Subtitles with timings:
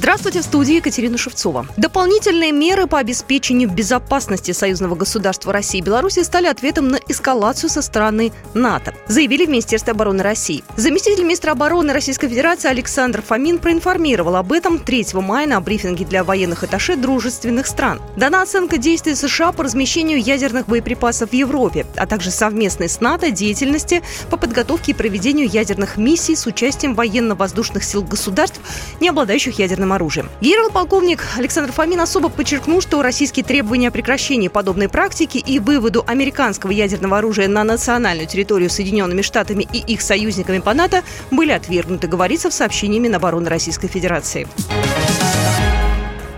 [0.00, 1.66] Здравствуйте, в студии Екатерина Шевцова.
[1.76, 7.82] Дополнительные меры по обеспечению безопасности союзного государства России и Беларуси стали ответом на эскалацию со
[7.82, 10.64] стороны НАТО, заявили в Министерстве обороны России.
[10.74, 16.24] Заместитель министра обороны Российской Федерации Александр Фомин проинформировал об этом 3 мая на брифинге для
[16.24, 18.00] военных атташе дружественных стран.
[18.16, 23.30] Дана оценка действий США по размещению ядерных боеприпасов в Европе, а также совместной с НАТО
[23.32, 28.60] деятельности по подготовке и проведению ядерных миссий с участием военно-воздушных сил государств,
[28.98, 30.28] не обладающих ядерным ядерным оружием.
[30.40, 36.70] Генерал-полковник Александр Фомин особо подчеркнул, что российские требования о прекращении подобной практики и выводу американского
[36.70, 42.50] ядерного оружия на национальную территорию Соединенными Штатами и их союзниками по НАТО были отвергнуты, говорится
[42.50, 44.46] в сообщении Минобороны Российской Федерации.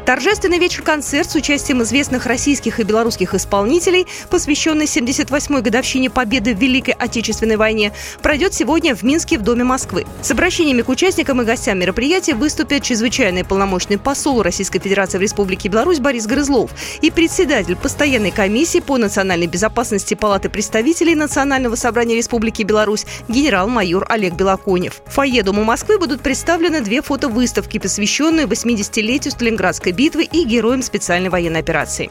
[0.04, 6.94] Торжественный вечер-концерт с участием известных российских и белорусских исполнителей, посвященный 78-й годовщине победы в Великой
[6.94, 10.04] Отечественной войне, пройдет сегодня в Минске в Доме Москвы.
[10.20, 15.68] С обращениями к участникам и гостям мероприятия выступят чрезвычайный полномочный посол Российской Федерации в Республике
[15.68, 22.64] Беларусь Борис Грызлов и председатель постоянной комиссии по национальной безопасности Палаты представителей Национального собрания Республики
[22.64, 25.00] Беларусь генерал-майор Олег Белоконев.
[25.06, 31.28] В фойе Дома Москвы будут представлены две фотовыставки, посвященные 80-летию Сталинградской битвы и героям специальной
[31.28, 32.10] военной операции.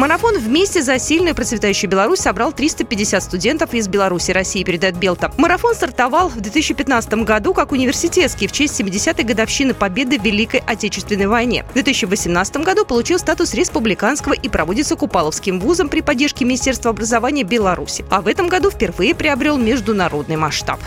[0.00, 5.30] Марафон «Вместе за сильную процветающую Беларусь» собрал 350 студентов из Беларуси, России, передает Белта.
[5.36, 11.26] Марафон стартовал в 2015 году как университетский в честь 70-й годовщины победы в Великой Отечественной
[11.26, 11.66] войне.
[11.68, 18.02] В 2018 году получил статус республиканского и проводится Купаловским вузом при поддержке Министерства образования Беларуси.
[18.08, 20.80] А в этом году впервые приобрел международный масштаб.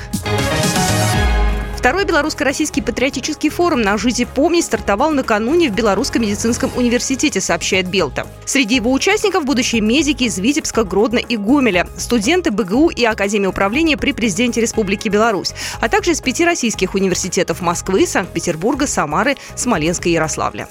[1.84, 8.26] Второй белорусско-российский патриотический форум на жизни помнить» стартовал накануне в Белорусском медицинском университете, сообщает Белта.
[8.46, 13.98] Среди его участников будущие медики из Витебска, Гродно и Гомеля, студенты БГУ и Академии управления
[13.98, 20.14] при президенте Республики Беларусь, а также из пяти российских университетов Москвы, Санкт-Петербурга, Самары, Смоленска и
[20.14, 20.70] Ярославля.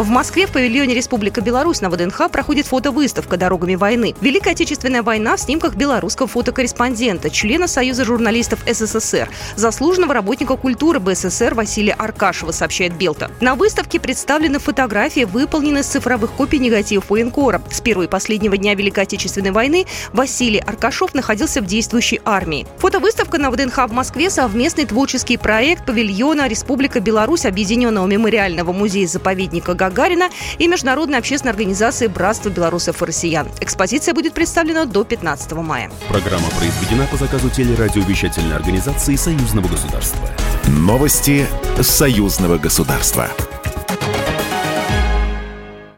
[0.00, 4.14] В Москве в павильоне Республика Беларусь на ВДНХ проходит фотовыставка «Дорогами войны».
[4.22, 11.52] Великая Отечественная война в снимках белорусского фотокорреспондента, члена Союза журналистов СССР, заслуженного работника культуры БССР
[11.52, 13.30] Василия Аркашева, сообщает Белта.
[13.42, 17.60] На выставке представлены фотографии, выполненные с цифровых копий негативов военкора.
[17.70, 19.84] С первого и последнего дня Великой Отечественной войны
[20.14, 22.66] Василий Аркашов находился в действующей армии.
[22.78, 30.30] Фотовыставка на ВДНХ в Москве– совместный творческий проект павильона Республика Беларусь Объединенного мемориального музея-заповедника Гагарина
[30.58, 33.48] и Международной общественной организации «Братство белорусов и россиян».
[33.60, 35.90] Экспозиция будет представлена до 15 мая.
[36.08, 40.28] Программа произведена по заказу телерадиовещательной организации Союзного государства.
[40.66, 41.46] Новости
[41.82, 43.28] Союзного государства.